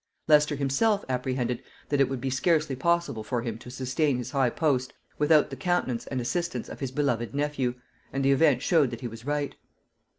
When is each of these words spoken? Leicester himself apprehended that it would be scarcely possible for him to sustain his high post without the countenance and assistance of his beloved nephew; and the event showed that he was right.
Leicester 0.27 0.55
himself 0.55 1.05
apprehended 1.07 1.61
that 1.89 2.01
it 2.01 2.09
would 2.09 2.19
be 2.19 2.31
scarcely 2.31 2.75
possible 2.75 3.23
for 3.23 3.43
him 3.43 3.59
to 3.59 3.69
sustain 3.69 4.17
his 4.17 4.31
high 4.31 4.49
post 4.49 4.93
without 5.19 5.51
the 5.51 5.55
countenance 5.55 6.07
and 6.07 6.19
assistance 6.19 6.67
of 6.67 6.79
his 6.79 6.89
beloved 6.89 7.35
nephew; 7.35 7.75
and 8.11 8.25
the 8.25 8.31
event 8.31 8.63
showed 8.63 8.89
that 8.89 9.01
he 9.01 9.07
was 9.07 9.27
right. 9.27 9.53